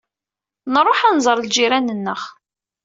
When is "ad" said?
1.03-1.13